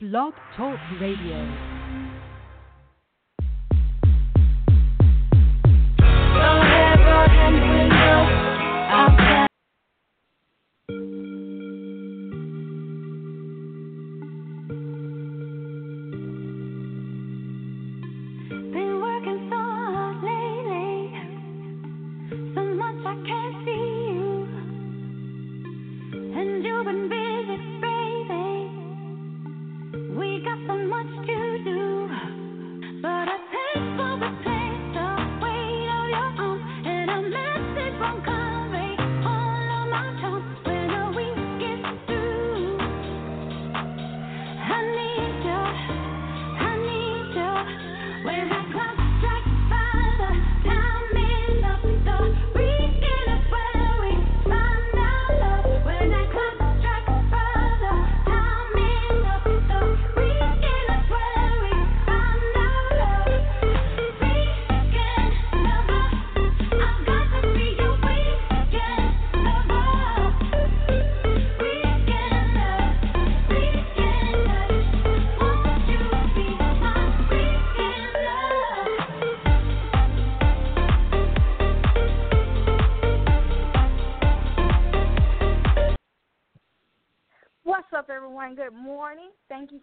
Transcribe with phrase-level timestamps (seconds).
[0.00, 1.83] Blog Talk Radio.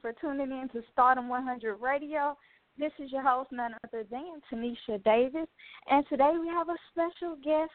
[0.00, 2.36] For tuning in to Starrdom 100 Radio.
[2.78, 5.48] This is your host, none other than Tanisha Davis.
[5.90, 7.70] And today we have a special guest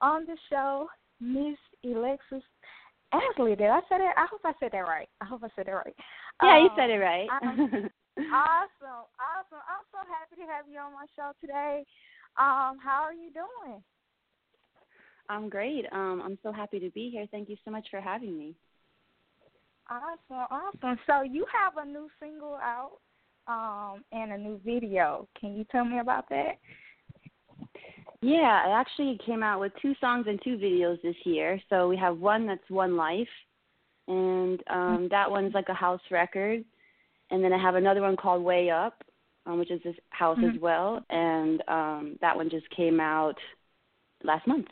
[0.00, 0.88] on the show,
[1.20, 2.42] Miss Elexis
[3.12, 3.56] Ansley.
[3.56, 4.14] Did I say that?
[4.16, 5.08] I hope I said that right.
[5.20, 5.94] I hope I said that right.
[6.42, 7.28] Yeah, you Um, said it right.
[8.18, 9.60] Awesome, awesome.
[9.68, 11.84] I'm so happy to have you on my show today.
[12.38, 13.82] Um, how are you doing?
[15.28, 15.84] I'm great.
[15.92, 17.26] Um, I'm so happy to be here.
[17.30, 18.54] Thank you so much for having me.
[19.88, 20.98] Awesome, awesome.
[21.06, 22.98] So you have a new single out
[23.46, 25.28] um, and a new video.
[25.40, 26.58] Can you tell me about that?
[28.20, 31.60] Yeah, I actually came out with two songs and two videos this year.
[31.70, 33.28] So we have one that's One Life,
[34.08, 36.64] and um, that one's like a house record.
[37.30, 39.04] And then I have another one called Way Up,
[39.46, 40.60] um, which is this house as Mhm.
[40.60, 41.04] well.
[41.10, 43.38] And um, that one just came out
[44.22, 44.68] last month.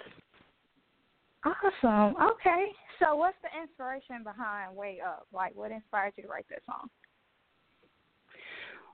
[1.44, 2.16] Awesome.
[2.20, 2.72] Okay.
[3.02, 5.26] So what's the inspiration behind Way Up?
[5.32, 6.88] Like what inspired you to write that song?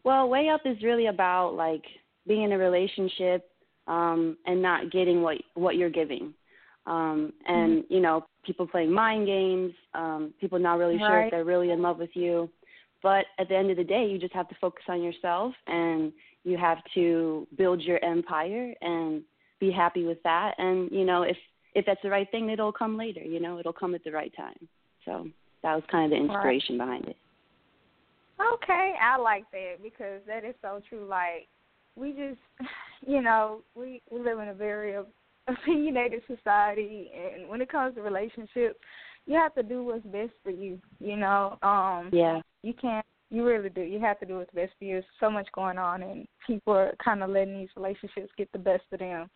[0.05, 1.85] Well, Way Up is really about like
[2.27, 3.51] being in a relationship
[3.87, 6.33] um, and not getting what what you're giving,
[6.87, 11.45] um, and you know people playing mind games, um, people not really sure if they're
[11.45, 12.49] really in love with you.
[13.03, 16.13] But at the end of the day, you just have to focus on yourself, and
[16.45, 19.23] you have to build your empire and
[19.59, 20.55] be happy with that.
[20.59, 21.37] And you know if
[21.75, 23.21] if that's the right thing, it'll come later.
[23.23, 24.69] You know, it'll come at the right time.
[25.05, 25.29] So
[25.63, 26.35] that was kind of the Right.
[26.35, 27.17] inspiration behind it.
[28.41, 31.07] Okay, I like that because that is so true.
[31.07, 31.49] Like
[31.97, 32.41] we just,
[33.07, 34.95] you know, we we live in a very
[35.49, 38.79] opinionated society, and when it comes to relationships,
[39.27, 40.79] you have to do what's best for you.
[40.99, 42.41] You know, um, Yeah.
[42.63, 43.05] you can't.
[43.33, 43.83] You really do.
[43.83, 44.95] You have to do what's best for you.
[44.95, 48.59] There's so much going on, and people are kind of letting these relationships get the
[48.59, 49.31] best of them.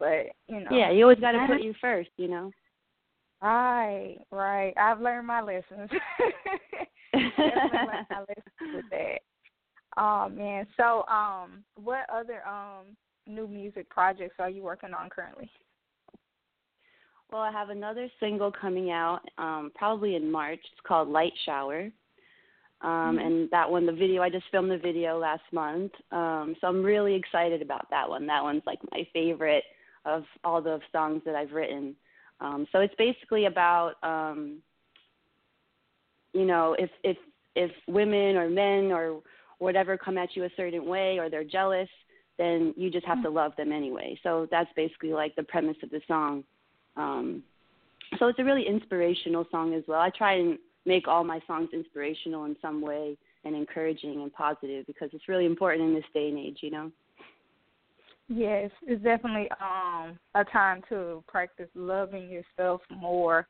[0.00, 2.10] But you know, Yeah, you always got to put you first.
[2.16, 2.50] You know.
[3.42, 4.74] Right, right.
[4.76, 5.88] I've learned my lessons.
[7.14, 9.18] Learned my lessons with that.
[9.96, 10.66] Oh man.
[10.76, 12.96] So um what other um
[13.26, 15.50] new music projects are you working on currently?
[17.30, 20.58] Well, I have another single coming out um, probably in March.
[20.72, 21.90] It's called Light Shower.
[22.82, 23.26] Um, Mhm.
[23.26, 25.92] And that one, the video, I just filmed the video last month.
[26.10, 28.26] Um, so I'm really excited about that one.
[28.26, 29.62] That one's like my favorite
[30.04, 31.94] of all the songs that I've written.
[32.40, 34.58] Um, so it's basically about, um,
[36.32, 37.16] you know, if if
[37.54, 39.20] if women or men or
[39.58, 41.88] whatever come at you a certain way or they're jealous,
[42.38, 44.18] then you just have to love them anyway.
[44.22, 46.44] So that's basically like the premise of the song.
[46.96, 47.42] Um,
[48.18, 50.00] so it's a really inspirational song as well.
[50.00, 54.86] I try and make all my songs inspirational in some way and encouraging and positive
[54.86, 56.90] because it's really important in this day and age, you know.
[58.32, 63.48] Yes, it's definitely um a time to practice loving yourself more,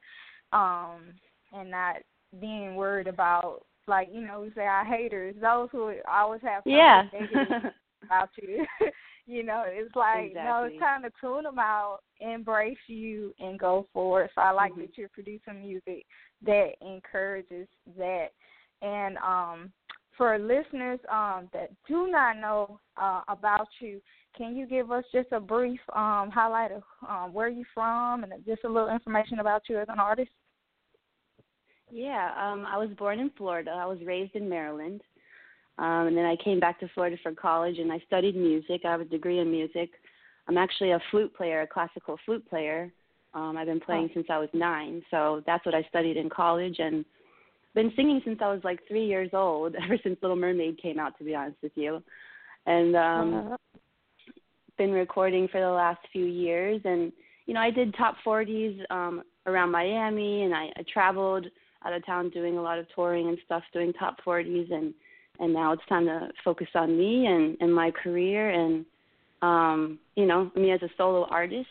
[0.55, 1.13] um,
[1.53, 1.97] and not
[2.41, 7.03] being worried about like you know we say our haters, those who always have Yeah.
[8.05, 8.65] about you.
[9.27, 10.71] you know, it's like no, Exactly.
[10.71, 14.31] it's time to tune them out, embrace you, and go forward.
[14.35, 14.81] So I like Mhm.
[14.81, 16.07] that you're producing music
[16.41, 17.69] that encourages
[17.99, 18.29] that.
[18.81, 19.73] And um,
[20.17, 24.01] for listeners um, that do not know uh, about you,
[24.37, 28.33] can you give us just a brief um, highlight of um, where you're from and
[28.47, 30.31] just a little information about you as an artist?
[31.91, 33.71] Yeah, um, I was born in Florida.
[33.73, 35.03] I was raised in Maryland.
[35.79, 38.83] Um, and then I came back to Florida for college and I studied music.
[38.85, 39.91] I have a degree in music.
[40.47, 42.93] I'm actually a flute player, a classical flute player.
[43.33, 44.15] Um, I've been playing Oh.
[44.15, 47.05] since I was nine, so that's what I studied in college and
[47.75, 51.17] been singing since I was like three years old, ever since Little Mermaid came out
[51.19, 52.03] to be honest with you.
[52.67, 53.57] And um Uh,
[54.81, 56.81] been recording for the last few years.
[56.87, 57.13] And
[57.51, 61.47] you know i did top 40s um around miami and i, I traveled
[61.85, 64.95] out of town doing a lot of touring and stuff doing top 40s and
[65.41, 68.87] and now it's time to focus on me and and my career and
[69.43, 71.69] um you know me as a solo artist.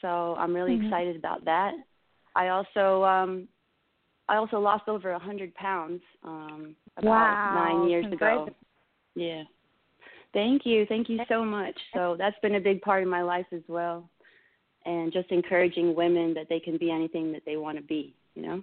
[0.00, 0.84] So i'm really Mhm.
[0.86, 1.72] excited about that.
[2.36, 3.48] I also um
[4.28, 8.48] i also lost over a hundred pounds um about Wow, nine years ago.
[9.16, 9.42] Yeah
[10.32, 10.86] Thank you.
[10.86, 11.76] Thank you so much.
[11.94, 14.08] So that's been a big part of my life as well.
[14.84, 18.42] And just encouraging women that they can be anything that they want to be, you
[18.42, 18.62] know?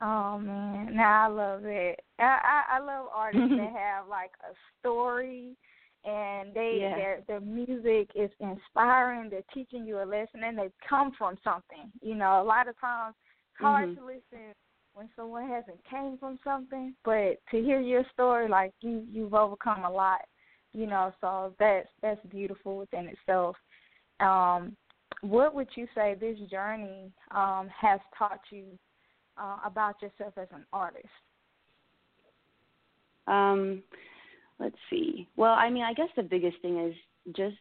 [0.00, 2.00] Oh man, now I love it.
[2.18, 2.22] I
[2.70, 5.56] I, I love artists that have like a story,
[6.04, 6.94] and they Yeah.
[6.96, 9.30] their their music is inspiring.
[9.30, 11.90] They're teaching you a lesson, and they come from something.
[12.02, 13.14] You know, a lot of times
[13.52, 13.96] it's hard Mhm.
[13.96, 14.52] to listen
[14.94, 19.84] when someone hasn't came from something, but to hear your story, like you you've overcome
[19.84, 20.20] a lot.
[20.74, 23.56] You know, so that's that's beautiful within itself.
[24.20, 24.76] Um,
[25.20, 28.64] what would you say this journey um, has taught you
[29.38, 31.06] uh, about yourself as an artist?
[33.26, 33.82] Um,
[34.58, 35.28] let's see.
[35.36, 36.94] Well, I mean, I guess the biggest thing is
[37.34, 37.56] just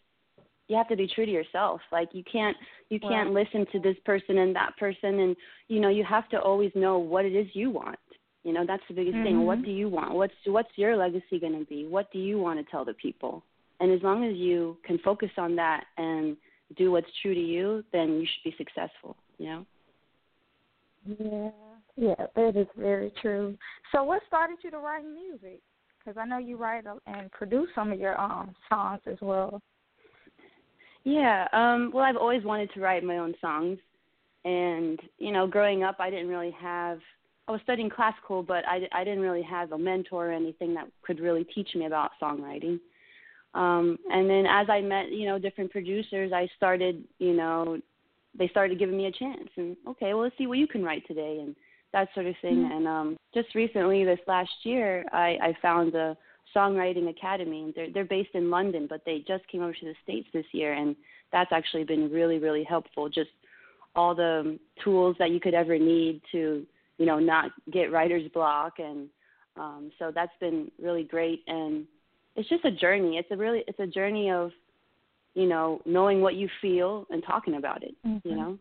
[0.67, 1.81] you have to be true to yourself.
[1.91, 2.57] Like you can't
[2.89, 5.35] you can't listen to this person and that person and
[5.67, 7.99] you know, you have to always know what it is you want.
[8.43, 9.45] You know, that's the biggest thing.
[9.45, 9.65] What Mhm.
[9.65, 10.13] do you want?
[10.13, 11.87] What's what's your legacy going to be?
[11.87, 13.43] What do you want to tell the people?
[13.79, 16.37] And as long as you can focus on that and
[16.75, 19.65] do what's true to you, then you should be successful, you know?
[21.05, 21.51] Yeah,
[21.95, 23.57] yeah, that is very true.
[23.91, 25.61] So, what started you to write music?
[25.99, 29.61] Because I know you write and produce some of your um songs as well.
[31.03, 33.77] Yeah, um, well, I've always wanted to write my own songs,
[34.45, 36.99] and you know, growing up, I didn't really have.
[37.47, 40.87] I was studying classical, but I, I didn't really have a mentor or anything that
[41.01, 42.79] could really teach me about songwriting.
[43.53, 47.79] Um, and then as I met, you know, different producers, I started, you know,
[48.37, 51.05] they started giving me a chance, and okay, well, let's see what you can write
[51.05, 51.55] today, and
[51.91, 52.55] that sort of thing.
[52.55, 52.71] Mhm.
[52.71, 56.17] And um, just recently, this last year, I, I found a
[56.55, 57.71] songwriting academy.
[57.75, 60.73] They're they're based in London, but they just came over to the states this year,
[60.73, 60.95] and
[61.31, 63.07] that's actually been really really helpful.
[63.07, 63.29] Just
[63.95, 66.65] all the tools that you could ever need to
[67.03, 69.09] you know not get writer's block, and
[69.57, 71.41] um, so that's been really great.
[71.47, 71.85] And
[72.37, 73.17] it's just a journey.
[73.17, 74.51] It's a really it's a journey of
[75.33, 77.93] you know knowing what you feel and talking about it.
[78.05, 78.37] You Mhm.
[78.37, 78.59] know.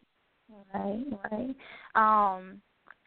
[0.74, 1.54] Right, right.
[1.94, 2.60] Um,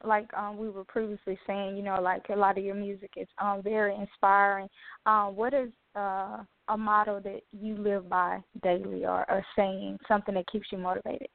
[0.05, 3.27] like um, we were previously saying, you know, like a lot of your music is
[3.37, 4.69] um very inspiring.
[5.05, 10.35] Um, what is uh a motto that you live by daily, or a saying, something
[10.35, 11.27] that keeps you motivated?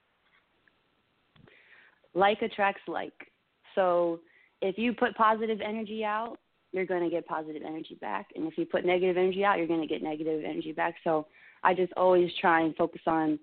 [2.15, 3.13] like attracts like.
[3.75, 4.21] So
[4.61, 6.37] if you put positive energy out,
[6.73, 8.29] you're going to get positive energy back.
[8.37, 10.95] And if you put negative energy out, you're going to get negative energy back.
[11.03, 11.27] So
[11.65, 13.39] I just always try and focus on,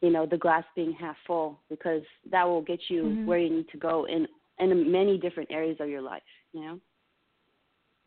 [0.00, 3.26] you know, the glass being half full because that will get you Mhm.
[3.26, 4.26] where you need to go in
[4.58, 6.22] in many different areas of your life,
[6.52, 6.80] you know?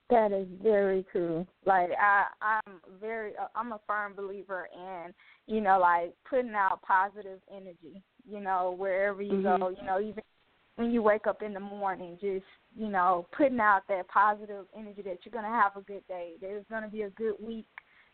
[0.09, 1.47] That is very true.
[1.65, 5.13] Like I, I'm very, I'm a firm believer in,
[5.47, 8.03] you know, like putting out positive energy.
[8.27, 9.77] You know, wherever you go, Mhm.
[9.79, 10.23] you know, even
[10.75, 15.01] when you wake up in the morning, just you know, putting out that positive energy
[15.01, 16.33] that you're gonna have a good day.
[16.41, 17.67] There's gonna be a good week.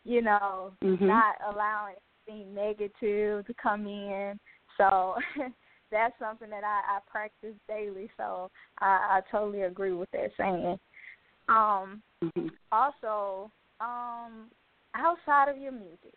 [0.03, 1.01] You know, Mhm.
[1.01, 1.95] not allowing
[2.27, 4.39] anything negative to come in.
[4.77, 5.15] So
[5.91, 8.09] that's something that I, I practice daily.
[8.17, 8.49] So
[8.79, 10.79] I, I totally agree with that saying.
[11.49, 12.51] Um, Mhm.
[12.71, 14.51] also, um,
[14.93, 16.13] outside of your music,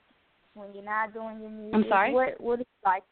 [0.54, 2.12] when you're not doing your music, I'm sorry?
[2.12, 3.04] what what is like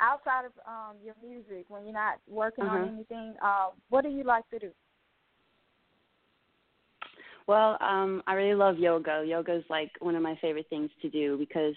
[0.00, 2.84] outside of um your music when you're not working on Uh-huh.
[2.84, 3.34] anything?
[3.42, 4.70] Uh, what do you like to do?
[7.46, 9.24] Well, um, I really love yoga.
[9.26, 11.74] Yoga is like one of my favorite things to do because,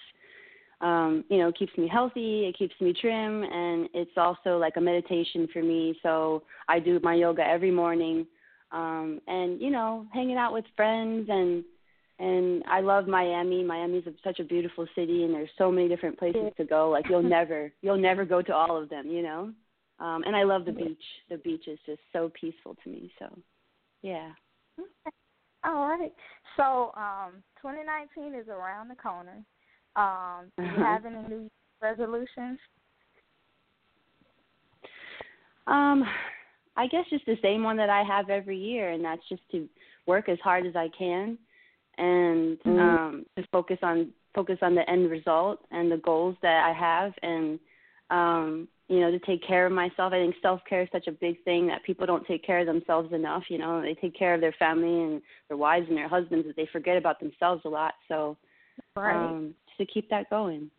[0.81, 4.77] um, you know, it keeps me healthy, it keeps me trim, and it's also like
[4.77, 5.98] a meditation for me.
[6.03, 8.25] So I do my yoga every morning.
[8.72, 11.63] um, and you know, hanging out with friends and
[12.19, 13.63] and I love Miami.
[13.63, 16.89] Miami's a, such a beautiful city, and there's so many different places to go.
[16.89, 19.51] Like you'll never you'll never go to all of them, you know.
[20.00, 21.03] Um, and I love the beach.
[21.29, 23.12] The beach is just so peaceful to me.
[23.17, 23.27] So,
[24.01, 24.31] yeah.
[24.77, 25.15] Okay.
[25.63, 26.12] All right.
[26.57, 29.43] So, um, 2019 is around the corner.
[29.95, 30.84] Um, do you Uh-huh.
[30.84, 31.50] have any new
[31.81, 32.60] resolutions?
[35.67, 36.03] Um,
[36.77, 39.67] I guess just the same one that I have every year, and that's just to
[40.05, 41.38] work as hard as I can,
[41.97, 42.79] and Mhm.
[42.79, 47.13] um, to focus on focus on the end result and the goals that I have,
[47.21, 47.59] and
[48.09, 50.13] um, you know, to take care of myself.
[50.13, 52.67] I think self care is such a big thing that people don't take care of
[52.67, 53.43] themselves enough.
[53.49, 56.55] You know, they take care of their family and their wives and their husbands, but
[56.55, 57.93] they forget about themselves a lot.
[58.07, 58.37] So,
[58.95, 59.35] Right.
[59.37, 60.69] um, to keep that going.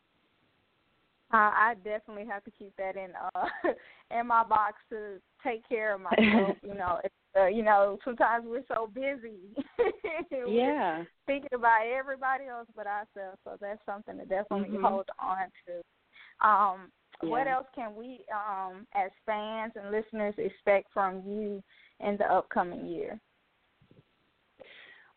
[1.32, 3.46] Uh, I definitely have to keep that in uh
[4.16, 6.57] in my box to take care of myself.
[6.62, 9.55] you know, it's, uh, you know, sometimes we're so busy.
[10.49, 11.05] Yeah.
[11.26, 13.38] thinking about everybody else but ourselves.
[13.45, 14.83] So that's something to definitely Mhm.
[14.83, 16.47] hold on to.
[16.47, 21.62] Um, What else can we, um, as fans and listeners, expect from you
[22.00, 23.19] in the upcoming year?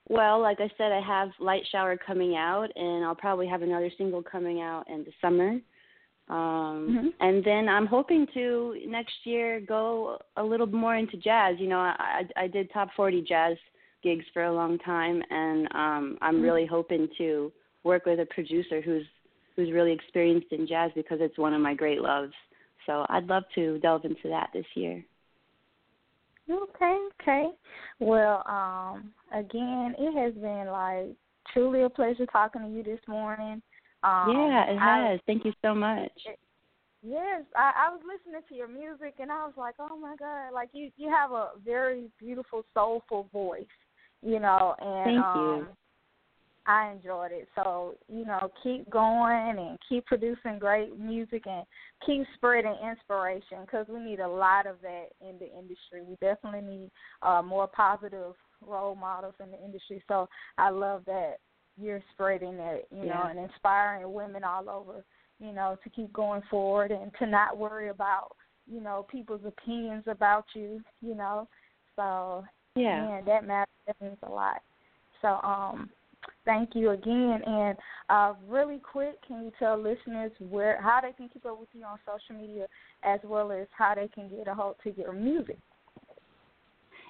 [0.08, 3.92] Well, like I said, I have Light Shower coming out, and I'll probably have another
[3.98, 5.60] single coming out in the summer.
[6.30, 7.14] Um, Mhm.
[7.20, 11.60] And then I'm hoping to next year go a little more into jazz.
[11.60, 13.58] You know, I, I did top 40 jazz
[14.04, 16.44] gigs for a long time, and um, I'm Mhm.
[16.44, 17.52] really hoping to
[17.84, 19.08] work with a producer who's
[19.56, 22.34] who's really experienced in jazz because it's one of my great loves.
[22.86, 25.04] So I'd love to delve into that this year.
[26.50, 27.52] Okay, okay.
[28.00, 31.16] Well, um, again, it has been like
[31.54, 33.62] truly a pleasure talking to you this morning.
[34.04, 35.20] Um, yeah, it I- has.
[35.26, 36.12] Thank you so much.
[37.02, 40.54] Yes, I, I was listening to your music and I was like, oh my god,
[40.54, 43.64] like you you have a very beautiful, soulful voice,
[44.22, 45.52] you know, and Thank you.
[45.54, 45.68] um,
[46.66, 47.48] I enjoyed it.
[47.56, 51.66] So you know, keep going and keep producing great music and
[52.06, 56.04] keep spreading inspiration because we need a lot of that in the industry.
[56.06, 56.92] We definitely need
[57.22, 60.04] uh, more positive role models in the industry.
[60.10, 60.28] So
[60.58, 61.38] I love that
[61.80, 65.04] you're spreading it, you know, and inspiring women all over
[65.40, 68.36] you know, to keep going forward and to not worry about,
[68.70, 71.48] you know, people's opinions about you, you know.
[71.96, 72.44] So
[72.76, 73.06] Yeah.
[73.06, 74.62] man, that matters that means a lot.
[75.22, 75.90] So, um,
[76.44, 77.78] thank you again and
[78.10, 81.84] uh really quick, can you tell listeners where how they can keep up with you
[81.86, 82.68] on social media
[83.04, 85.58] as well as how they can get a hold to your music?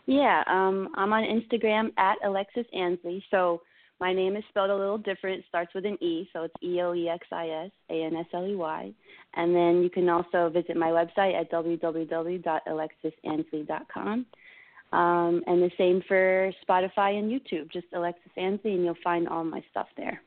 [0.06, 3.24] Yeah, um, I'm on Instagram at Elexis Ansley.
[3.32, 3.62] So
[4.00, 5.40] my name is spelled a little different.
[5.40, 8.16] It starts with an E, so it's E L E X I S A N
[8.16, 8.94] S L E Y.
[9.36, 14.26] And then you can also visit my website at www.elexisansley.com.
[14.92, 19.44] Um, and the same for Spotify and YouTube, just Elexis Ansley, and you'll find all
[19.44, 20.20] my stuff there.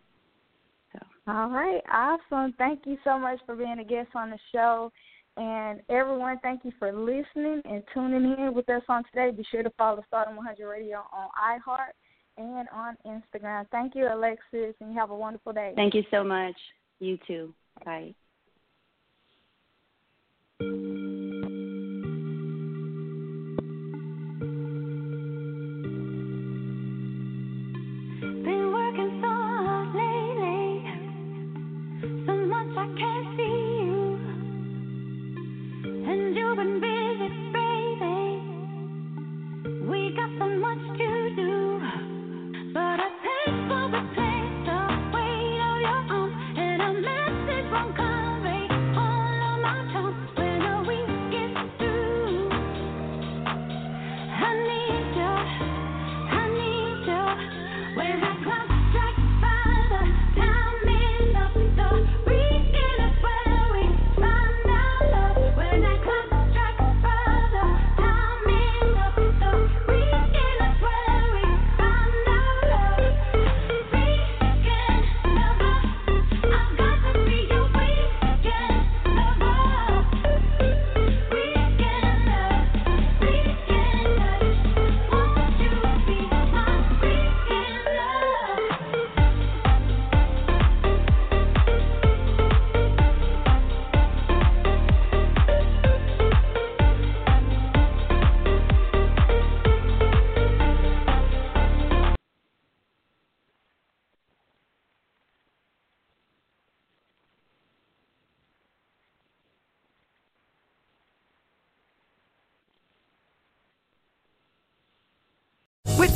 [0.92, 2.54] So All right, awesome.
[2.58, 4.92] Thank you so much for being a guest on the show.
[5.36, 9.30] And everyone, thank you for listening and tuning in with us on today.
[9.34, 11.94] Be sure to follow Starrdom 100 Radio on iHeart
[12.36, 13.66] and on Instagram.
[13.70, 15.72] Thank you, Elexis, and you have a wonderful day.
[15.76, 16.56] thank you so much.
[17.00, 17.54] You too.
[17.84, 18.14] Bye.